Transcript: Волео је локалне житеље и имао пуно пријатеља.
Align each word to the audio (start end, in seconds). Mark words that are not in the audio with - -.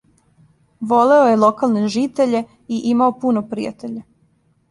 Волео 0.93 1.27
је 1.31 1.35
локалне 1.41 1.83
житеље 1.97 2.41
и 2.77 2.79
имао 2.93 3.15
пуно 3.25 3.43
пријатеља. 3.53 4.05